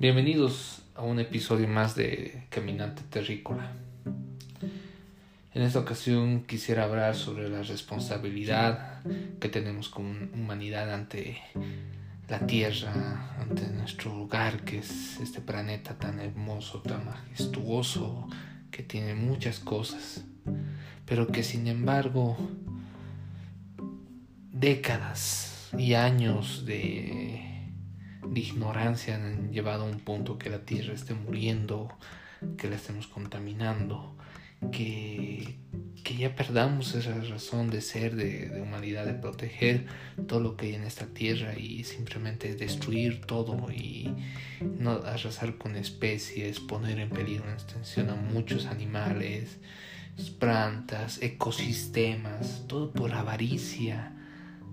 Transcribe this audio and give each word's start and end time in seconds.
Bienvenidos 0.00 0.80
a 0.94 1.02
un 1.02 1.20
episodio 1.20 1.68
más 1.68 1.94
de 1.94 2.44
Caminante 2.48 3.02
Terrícola. 3.10 3.70
En 5.52 5.60
esta 5.60 5.78
ocasión 5.78 6.44
quisiera 6.44 6.84
hablar 6.84 7.14
sobre 7.14 7.50
la 7.50 7.62
responsabilidad 7.62 9.02
que 9.40 9.50
tenemos 9.50 9.90
como 9.90 10.08
humanidad 10.32 10.90
ante 10.94 11.42
la 12.30 12.46
Tierra, 12.46 13.36
ante 13.40 13.68
nuestro 13.68 14.16
lugar, 14.16 14.62
que 14.64 14.78
es 14.78 15.20
este 15.20 15.42
planeta 15.42 15.98
tan 15.98 16.18
hermoso, 16.18 16.80
tan 16.80 17.04
majestuoso, 17.04 18.26
que 18.70 18.82
tiene 18.82 19.14
muchas 19.14 19.58
cosas, 19.58 20.24
pero 21.04 21.26
que 21.26 21.42
sin 21.42 21.66
embargo 21.66 22.38
décadas 24.50 25.68
y 25.76 25.92
años 25.92 26.64
de, 26.64 27.49
ignorancia 28.34 29.16
han 29.16 29.52
llevado 29.52 29.84
a 29.84 29.86
un 29.86 30.00
punto 30.00 30.38
que 30.38 30.50
la 30.50 30.64
Tierra 30.64 30.94
esté 30.94 31.14
muriendo, 31.14 31.88
que 32.56 32.68
la 32.68 32.76
estemos 32.76 33.06
contaminando, 33.06 34.16
que, 34.72 35.56
que 36.04 36.16
ya 36.16 36.34
perdamos 36.34 36.94
esa 36.94 37.14
razón 37.20 37.70
de 37.70 37.80
ser, 37.80 38.14
de, 38.14 38.60
humanidad, 38.60 39.06
de 39.06 39.14
proteger 39.14 39.86
todo 40.26 40.40
lo 40.40 40.56
que 40.56 40.66
hay 40.66 40.74
en 40.74 40.84
esta 40.84 41.06
tierra 41.06 41.58
y 41.58 41.84
simplemente 41.84 42.54
destruir 42.54 43.22
todo 43.22 43.70
y 43.70 44.14
no 44.60 44.92
arrasar 44.92 45.56
con 45.56 45.76
especies, 45.76 46.60
poner 46.60 46.98
en 46.98 47.10
peligro 47.10 47.46
en 47.46 47.54
extensión 47.54 48.10
a 48.10 48.14
muchos 48.14 48.66
animales, 48.66 49.58
plantas, 50.38 51.22
ecosistemas, 51.22 52.64
todo 52.66 52.92
por 52.92 53.12
avaricia 53.12 54.12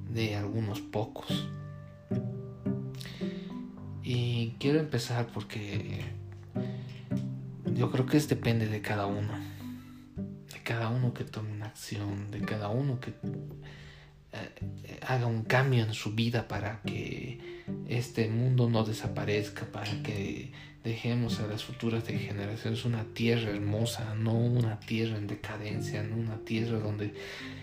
de 0.10 0.36
algunos 0.36 0.82
pocos. 0.82 1.50
Y 4.10 4.56
quiero 4.58 4.80
empezar 4.80 5.28
porque 5.34 6.00
yo 7.66 7.92
creo 7.92 8.06
que 8.06 8.16
es 8.16 8.30
depende 8.30 8.66
de 8.70 8.82
cada 8.82 9.06
uno. 9.06 9.34
De 10.16 10.64
cada 10.64 10.88
uno 10.88 11.14
que 11.14 11.26
tome 11.26 11.52
una 11.52 11.66
acción, 11.66 12.32
de 12.32 12.40
cada 12.40 12.70
uno 12.70 13.02
que 13.02 13.14
haga 15.02 15.26
un 15.26 15.44
cambio 15.44 15.84
en 15.84 15.94
su 15.94 16.14
vida 16.14 16.48
para 16.48 16.82
que 16.82 17.40
este 17.88 18.28
mundo 18.28 18.70
no 18.70 18.84
desaparezca, 18.84 19.66
para 19.66 20.04
que 20.04 20.52
dejemos 20.84 21.40
a 21.40 21.48
las 21.48 21.64
futuras 21.64 22.06
generaciones 22.06 22.86
una 22.86 23.04
tierra 23.14 23.50
hermosa, 23.50 24.16
no 24.16 24.34
una 24.34 24.80
tierra 24.80 25.18
en 25.18 25.28
decadencia, 25.28 26.02
no 26.04 26.16
una 26.16 26.38
tierra 26.38 26.80
donde 26.80 27.14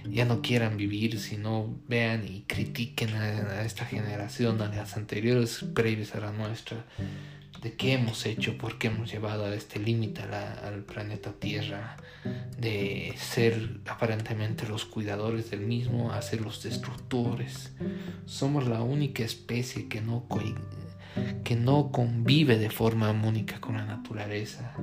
ya 0.04 0.24
no 0.24 0.42
quieran 0.42 0.76
vivir, 0.76 1.18
sino 1.18 1.74
vean 1.88 2.26
y 2.26 2.42
critiquen 2.42 3.14
a, 3.14 3.62
esta 3.62 3.86
generación, 3.86 4.60
a 4.60 4.68
las 4.68 4.96
anteriores 4.96 5.64
previas 5.74 6.14
a 6.14 6.20
la 6.20 6.32
nuestra, 6.32 6.84
de 7.64 7.72
qué 7.72 7.94
hemos 7.94 8.26
hecho, 8.26 8.58
por 8.58 8.76
qué 8.78 8.88
hemos 8.88 9.10
llevado 9.10 9.46
a 9.46 9.54
este 9.54 9.80
límite 9.80 10.20
al 10.22 10.84
planeta 10.84 11.32
Tierra, 11.32 11.96
de 12.58 13.14
ser 13.16 13.80
aparentemente 13.86 14.68
los 14.68 14.84
cuidadores 14.84 15.50
del 15.50 15.60
mismo 15.60 16.12
a 16.12 16.20
ser 16.20 16.42
los 16.42 16.62
destructores. 16.62 17.72
Somos 18.26 18.68
la 18.68 18.82
única 18.82 19.24
especie 19.24 19.88
que 19.88 20.02
no 20.02 20.28
que 21.42 21.56
no 21.56 21.90
convive 21.90 22.58
de 22.58 22.68
forma 22.68 23.08
armónica 23.08 23.60
con 23.60 23.78
la 23.78 23.86
naturaleza. 23.86 24.74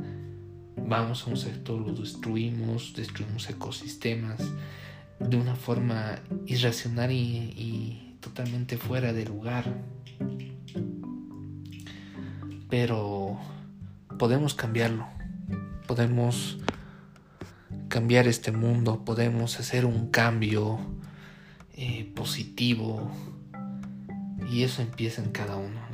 Vamos 0.76 1.28
a 1.28 1.30
un 1.30 1.38
sector, 1.38 1.80
lo 1.80 1.94
destruimos, 1.94 2.94
destruimos 2.96 3.48
ecosistemas 3.48 4.42
de 5.20 5.38
una 5.38 5.56
forma 5.56 6.20
irracional 6.48 7.12
y, 7.12 8.18
totalmente 8.22 8.78
fuera 8.78 9.14
de 9.14 9.26
lugar. 9.26 9.66
Pero 12.72 13.38
podemos 14.18 14.56
cambiarlo, 14.56 15.06
podemos 15.86 16.58
cambiar 17.88 18.28
este 18.28 18.52
mundo, 18.52 19.06
podemos 19.06 19.60
hacer 19.60 19.86
un 19.86 20.10
cambio 20.10 20.80
eh, 21.76 22.12
positivo. 22.16 23.12
Y 24.50 24.64
eso 24.64 24.82
empieza 24.82 25.22
en 25.22 25.30
cada 25.30 25.56
uno 25.56 25.92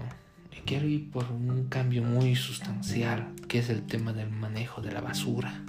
quiero 0.67 0.85
ir 0.85 1.09
por 1.09 1.31
un 1.31 1.69
cambio 1.69 2.03
muy 2.03 2.35
sustancial, 2.35 3.33
que 3.47 3.59
es 3.59 3.69
el 3.69 3.83
tema 3.83 4.11
del 4.11 4.29
manejo 4.29 4.81
de 4.81 4.91
la 4.91 4.99
basura. 4.99 5.63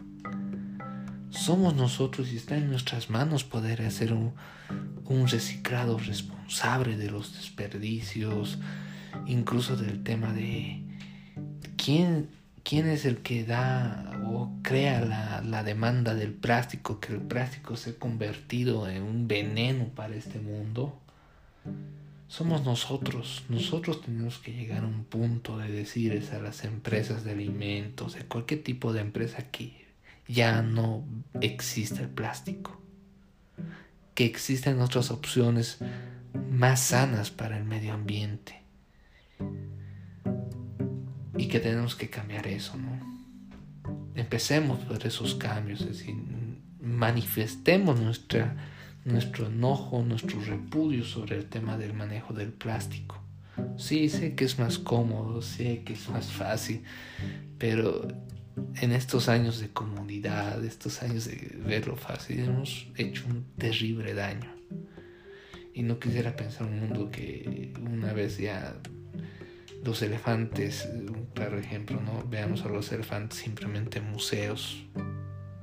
Somos 1.30 1.76
nosotros 1.76 2.32
y 2.32 2.36
está 2.36 2.56
en 2.56 2.68
nuestras 2.68 3.08
manos 3.08 3.44
poder 3.44 3.82
hacer 3.82 4.12
un, 4.12 4.34
reciclado 5.28 5.98
responsable 5.98 6.96
de 6.96 7.12
los 7.12 7.32
desperdicios, 7.34 8.58
incluso 9.26 9.76
del 9.76 10.02
tema 10.02 10.32
de 10.32 10.82
quién, 11.88 12.28
quién 12.64 12.86
es 12.86 13.06
el 13.06 13.18
que 13.18 13.44
da 13.44 14.20
o 14.26 14.50
crea 14.62 15.00
la, 15.00 15.40
la 15.40 15.64
demanda 15.64 16.14
del 16.14 16.34
plástico, 16.34 17.00
que 17.00 17.14
el 17.14 17.20
plástico 17.20 17.76
se 17.76 17.90
ha 17.90 17.94
convertido 17.94 18.90
en 18.90 19.02
un 19.02 19.26
veneno 19.26 19.86
para 19.94 20.14
este 20.14 20.38
mundo 20.38 21.00
somos 22.28 22.62
nosotros. 22.62 23.44
Nosotros 23.48 24.02
tenemos 24.02 24.36
que 24.36 24.52
llegar 24.52 24.84
a 24.84 24.86
un 24.86 25.04
punto 25.04 25.56
de 25.56 25.70
decirles 25.70 26.30
a 26.34 26.38
las 26.42 26.62
empresas 26.64 27.24
de 27.24 27.30
alimentos, 27.30 28.16
de 28.16 28.24
cualquier 28.26 28.62
tipo 28.62 28.92
de 28.92 29.00
empresa 29.00 29.50
que 29.50 29.86
ya 30.26 30.60
no 30.60 31.04
existe 31.40 32.02
el 32.02 32.10
plástico. 32.10 32.78
Que 34.14 34.26
existen 34.26 34.82
otras 34.82 35.10
opciones 35.10 35.78
más 36.50 36.80
sanas 36.80 37.30
para 37.30 37.56
el 37.56 37.64
medio 37.64 37.94
ambiente. 37.94 38.60
Y 41.38 41.48
que 41.48 41.60
tenemos 41.60 41.94
que 41.94 42.10
cambiar 42.10 42.46
eso, 42.46 42.76
¿no? 42.76 43.18
Empecemos 44.14 44.80
por 44.80 45.06
esos 45.06 45.36
cambios, 45.36 45.80
es 45.80 45.98
decir, 45.98 46.14
manifestemos 46.80 47.98
nuestra 47.98 48.56
nuestro 49.08 49.46
enojo, 49.46 50.04
nuestro 50.04 50.40
repudio 50.40 51.04
sobre 51.04 51.36
el 51.36 51.46
tema 51.46 51.76
del 51.76 51.94
manejo 51.94 52.34
del 52.34 52.52
plástico. 52.52 53.20
Sí, 53.76 54.08
sé 54.08 54.34
que 54.34 54.44
es 54.44 54.58
más 54.58 54.78
cómodo, 54.78 55.42
sé 55.42 55.82
que 55.84 55.94
es 55.94 56.08
más 56.08 56.26
fácil, 56.26 56.82
pero 57.58 58.06
en 58.80 58.92
estos 58.92 59.28
años 59.28 59.60
de 59.60 59.70
comodidad, 59.70 60.64
estos 60.64 61.02
años 61.02 61.26
de 61.26 61.56
verlo 61.64 61.96
fácil, 61.96 62.40
hemos 62.40 62.86
hecho 62.96 63.24
un 63.28 63.44
terrible 63.56 64.14
daño. 64.14 64.54
Y 65.74 65.82
no 65.82 65.98
quisiera 65.98 66.36
pensar 66.36 66.66
un 66.66 66.80
mundo 66.80 67.10
que 67.10 67.72
una 67.80 68.12
vez 68.12 68.38
ya 68.38 68.76
los 69.84 70.02
elefantes, 70.02 70.88
un 70.92 71.26
claro 71.34 71.58
ejemplo, 71.58 72.00
¿no? 72.00 72.24
Veamos 72.28 72.64
a 72.64 72.68
los 72.68 72.90
elefantes 72.92 73.38
simplemente 73.38 73.98
en 73.98 74.10
museos 74.10 74.84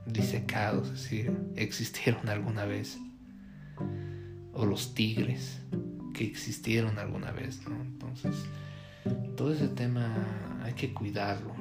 disecados, 0.06 0.88
es 0.90 1.03
decir, 1.03 1.31
existieron 1.56 2.30
alguna 2.30 2.66
vez 2.66 2.98
o 4.53 4.66
los 4.66 4.96
tigres 4.96 5.59
que 6.14 6.26
existieron 6.26 6.98
alguna 6.98 7.31
vez. 7.31 7.59
Entonces, 7.68 8.36
todo 9.36 9.53
ese 9.53 9.68
tema 9.68 10.62
hay 10.64 10.74
que 10.74 10.94
cuidarlo 10.94 11.53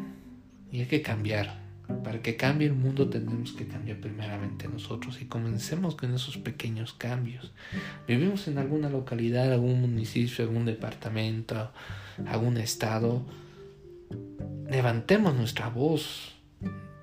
y 0.71 0.81
hay 0.81 0.87
que 0.87 1.03
cambiar. 1.03 1.63
Para 2.03 2.23
que 2.23 2.37
cambie 2.37 2.69
el 2.69 2.75
mundo 2.75 3.11
tenemos 3.11 3.53
que 3.53 3.67
cambiar 3.67 3.99
primeramente 3.99 4.69
nosotros 4.69 5.21
y 5.21 5.27
comencemos 5.27 5.97
con 5.97 6.15
esos 6.15 6.39
pequeños 6.39 6.95
cambios. 6.95 7.53
Vivimos 8.09 8.49
en 8.49 8.57
alguna 8.57 8.89
localidad, 8.89 9.53
algún 9.53 9.83
municipio, 9.83 10.47
algún 10.47 10.65
departamento, 10.65 11.73
algún 12.27 12.57
estado. 12.59 13.23
Levantemos 14.69 15.35
nuestra 15.35 15.69
voz, 15.69 16.35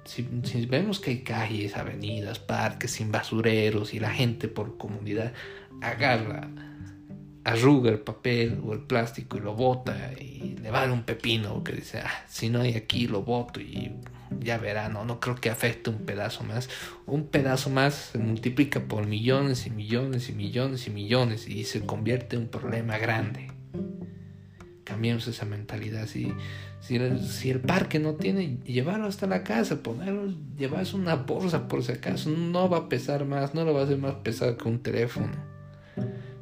si, 0.05 0.23
vemos 0.65 0.99
que 0.99 1.11
hay 1.11 1.19
calles, 1.19 1.77
avenidas, 1.77 2.39
parques 2.39 2.91
sin 2.91 3.11
basureros 3.11 3.93
y 3.93 3.99
la 3.99 4.11
gente 4.11 4.47
por 4.47 4.77
comunidad 4.77 5.33
agarra, 5.81 6.49
arruga 7.43 7.91
el 7.91 7.99
papel 7.99 8.59
o 8.65 8.73
el 8.73 8.79
plástico 8.79 9.37
y 9.37 9.41
lo 9.41 9.55
bota 9.55 10.11
y 10.19 10.57
le 10.61 10.71
va 10.71 10.79
a 10.79 10.81
dar 10.81 10.91
un 10.91 11.03
pepino 11.03 11.63
que 11.63 11.73
dice, 11.73 11.99
ah, 11.99 12.25
si 12.27 12.49
no 12.49 12.61
hay 12.61 12.75
aquí 12.75 13.07
lo 13.07 13.23
boto 13.23 13.59
y 13.59 13.91
ya 14.39 14.57
verá, 14.57 14.89
no, 14.89 15.05
no 15.05 15.19
creo 15.19 15.35
que 15.35 15.49
afecte 15.49 15.89
un 15.89 15.99
pedazo 15.99 16.43
más. 16.43 16.69
Un 17.05 17.27
pedazo 17.27 17.69
más 17.69 18.11
se 18.11 18.17
multiplica 18.17 18.79
por 18.81 19.05
millones 19.05 19.67
y 19.67 19.69
millones 19.69 20.29
y 20.29 20.33
millones 20.33 20.87
y 20.87 20.89
millones 20.89 21.47
y 21.47 21.63
se 21.65 21.81
convierte 21.85 22.35
en 22.35 22.43
un 22.43 22.47
problema 22.49 22.97
grande. 22.97 23.51
Cambiemos 24.83 25.27
esa 25.27 25.45
mentalidad. 25.45 26.07
Si, 26.07 26.33
si, 26.79 26.95
el, 26.95 27.61
parque 27.61 27.99
no 27.99 28.15
tiene, 28.15 28.57
llevarlo 28.65 29.07
hasta 29.07 29.27
la 29.27 29.43
casa, 29.43 29.83
ponerlo, 29.83 30.33
llevarse 30.57 30.95
una 30.95 31.15
bolsa 31.15 31.67
por 31.67 31.83
si 31.83 31.91
acaso, 31.91 32.29
no 32.29 32.69
va 32.69 32.77
a 32.77 32.89
pesar 32.89 33.25
más, 33.25 33.53
no 33.53 33.63
lo 33.63 33.73
va 33.73 33.81
a 33.81 33.83
hacer 33.83 33.97
más 33.97 34.15
pesado 34.15 34.57
que 34.57 34.67
un 34.67 34.79
teléfono. 34.79 35.33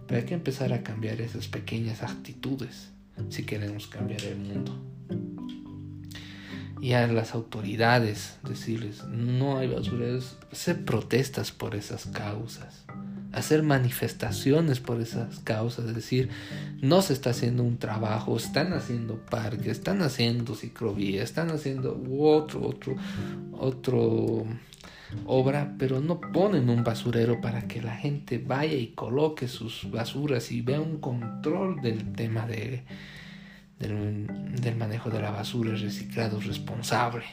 Pero 0.08 0.22
hay 0.22 0.26
que 0.26 0.34
empezar 0.34 0.74
a 0.74 0.82
cambiar 0.82 1.22
esas 1.22 1.48
pequeñas 1.48 2.02
actitudes 2.02 2.92
si 3.30 3.44
queremos 3.44 3.88
cambiar 3.88 4.24
el 4.24 4.38
mundo. 4.38 4.80
Y 6.82 6.94
a 6.94 7.06
las 7.08 7.36
autoridades 7.36 8.38
decirles, 8.48 9.04
no 9.04 9.58
hay 9.58 9.68
basureros, 9.68 10.38
hacer 10.52 10.86
protestas 10.86 11.52
por 11.52 11.76
esas 11.76 12.06
causas. 12.06 12.86
Hacer 13.32 13.64
manifestaciones 13.64 14.80
por 14.80 15.02
esas 15.02 15.40
causas, 15.40 15.86
es 15.86 15.96
decir, 15.96 16.30
no 16.82 17.02
se 17.02 17.14
está 17.14 17.30
haciendo 17.30 17.64
un 17.64 17.78
trabajo, 17.78 18.38
están 18.38 18.74
haciendo 18.74 19.18
parques, 19.18 19.68
están 19.68 20.02
haciendo 20.02 20.56
ciclovías, 20.56 21.26
están 21.26 21.50
haciendo 21.50 22.02
otro, 22.10 22.66
otro, 22.66 22.96
otro 23.54 24.46
obra, 25.26 25.76
pero 25.78 26.00
no 26.00 26.20
ponen 26.20 26.70
un 26.70 26.84
basurero 26.84 27.42
para 27.42 27.68
que 27.68 27.82
la 27.82 27.96
gente 27.96 28.38
vaya 28.38 28.76
y 28.76 28.88
coloque 28.88 29.48
sus 29.48 29.90
basuras 29.90 30.52
y 30.52 30.62
vea 30.62 30.82
un 30.82 31.00
control 31.00 31.82
del 31.82 32.14
tema 32.14 32.46
de, 32.46 32.84
del, 33.80 34.76
manejo 34.78 35.10
de 35.10 35.22
la 35.22 35.32
basura 35.32 35.76
reciclado 35.76 36.40
responsable. 36.40 37.24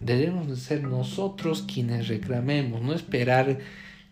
Debemos 0.00 0.48
de 0.48 0.56
ser 0.56 0.84
nosotros 0.84 1.62
quienes 1.62 2.08
reclamemos, 2.08 2.82
no 2.82 2.92
esperar 2.92 3.58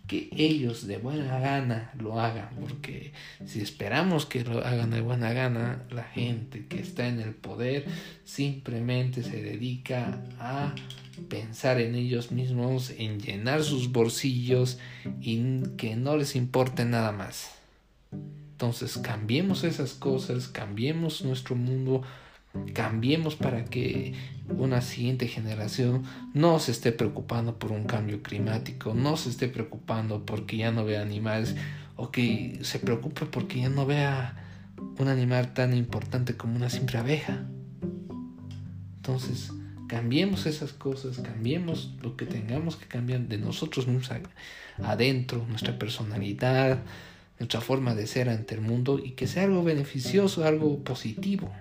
que 0.07 0.29
ellos 0.33 0.87
de 0.87 0.99
buena 0.99 1.39
gana 1.39 1.91
lo 1.99 2.21
hagan, 2.21 2.51
porque 2.61 3.13
si 3.45 3.61
esperamos 3.61 4.25
que 4.27 4.45
lo 4.45 4.65
hagan 4.65 4.91
de 4.91 5.01
buena 5.01 5.33
gana, 5.33 5.83
la 5.91 6.05
gente 6.05 6.67
que 6.67 6.79
está 6.79 7.09
en 7.09 7.21
el 7.21 7.35
poder 7.35 7.85
simplemente 8.25 9.23
se 9.23 9.43
dedica 9.43 10.23
a 10.39 10.75
pensar 11.29 11.81
en 11.81 11.95
ellos 11.95 12.31
mismos, 12.31 12.91
en 12.91 13.21
llenar 13.21 13.65
sus 13.65 13.91
bolsillos 13.91 14.79
y 15.21 15.63
que 15.77 15.97
no 15.97 16.17
les 16.17 16.37
importe 16.37 16.85
nada 16.85 17.13
más. 17.13 17.51
Entonces 18.13 18.99
cambiemos 18.99 19.65
esas 19.65 19.93
cosas, 19.93 20.49
cambiemos 20.49 21.23
nuestro 21.23 21.57
mundo, 21.57 22.03
cambiemos 22.73 23.37
para 23.37 23.65
que 23.65 24.15
una 24.49 24.81
siguiente 24.81 25.29
generación 25.29 26.05
no 26.35 26.59
se 26.59 26.71
esté 26.71 26.93
preocupando 26.93 27.59
por 27.59 27.73
un 27.73 27.85
cambio 27.85 28.23
climático, 28.23 28.95
no 28.95 29.17
se 29.17 29.31
esté 29.31 29.49
preocupando 29.49 30.25
porque 30.25 30.59
ya 30.59 30.71
no 30.71 30.85
vea 30.85 31.03
animales 31.03 31.57
o 31.97 32.11
que 32.11 32.59
se 32.63 32.79
preocupe 32.79 33.27
porque 33.27 33.61
ya 33.61 33.69
no 33.69 33.87
vea 33.87 34.37
un 34.99 35.09
animal 35.09 35.55
tan 35.55 35.75
importante 35.75 36.37
como 36.37 36.57
una 36.57 36.71
simple 36.71 36.99
abeja. 36.99 37.47
Entonces, 38.97 39.53
cambiemos 39.89 40.47
esas 40.47 40.73
cosas, 40.73 41.19
cambiemos 41.19 41.95
lo 42.03 42.17
que 42.17 42.27
tengamos 42.27 42.77
que 42.77 42.87
cambiar 42.87 43.21
de 43.21 43.39
nosotros 43.39 43.87
mismos 43.87 44.11
adentro, 44.83 45.45
nuestra 45.49 45.79
personalidad, 45.79 46.83
nuestra 47.39 47.61
forma 47.61 47.95
de 47.95 48.07
ser 48.07 48.29
ante 48.29 48.55
el 48.55 48.61
mundo 48.61 48.99
y 49.03 49.13
que 49.13 49.27
sea 49.27 49.45
algo 49.45 49.63
beneficioso, 49.63 50.45
algo 50.45 50.83
positivo. 50.83 51.53